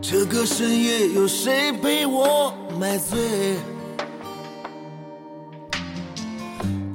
[0.00, 3.56] 这个深夜有谁陪我买醉？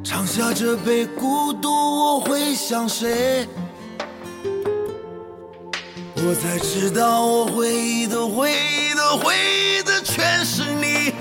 [0.04, 3.47] 尝下这杯孤独，我会想谁？
[6.15, 11.13] 我才知道，我回忆的、回忆的、回忆的全是你，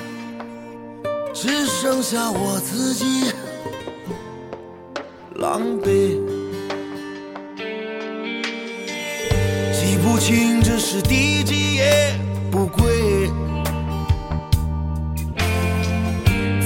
[1.32, 3.32] 只剩下我自己
[5.34, 6.35] 狼狈。
[10.26, 12.12] 情这是第几夜
[12.50, 13.30] 不归，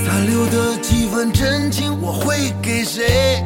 [0.02, 3.44] 残留的几分真情，我会给谁？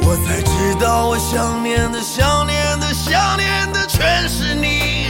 [0.00, 5.08] 我才知道，我想念的、想念的、想念的全是你，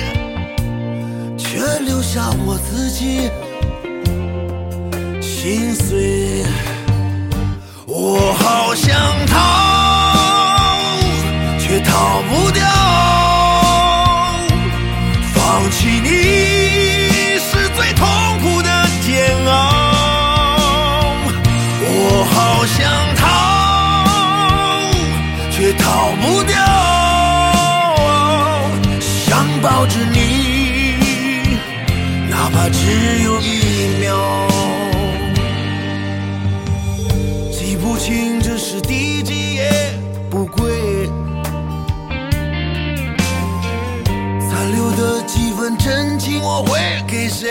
[1.37, 3.29] 却留下我自己
[5.21, 6.20] 心碎。
[22.81, 23.27] 想逃，
[25.51, 26.57] 却逃不掉。
[29.01, 30.19] 想抱着你，
[32.31, 34.17] 哪怕只有一秒。
[37.53, 39.71] 记不清这是第几夜
[40.31, 41.07] 不归，
[44.41, 47.51] 残留的几分真情，我会给谁？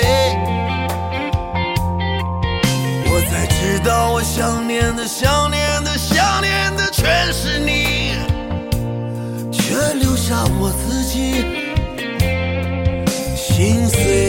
[4.19, 8.15] 我想念的、想念的、想念的全是你，
[9.49, 11.45] 却留下我自己
[13.37, 14.28] 心碎。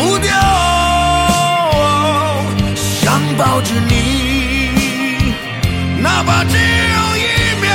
[0.00, 0.32] 不掉
[2.74, 4.70] 想抱着你
[6.02, 7.20] 哪怕只有一
[7.60, 7.68] 秒。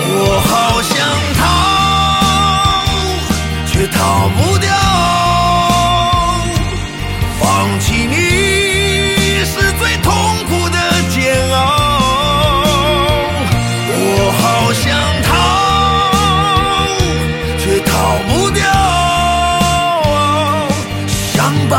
[0.00, 0.96] 我好想
[1.38, 1.40] 逃
[3.66, 4.57] 却逃不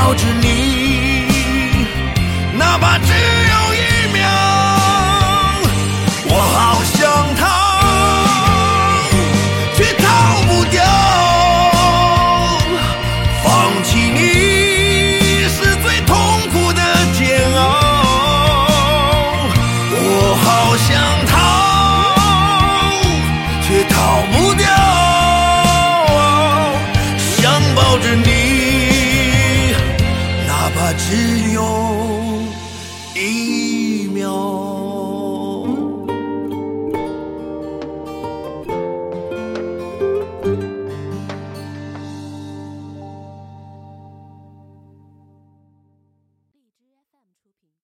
[0.10, 0.49] 不知你。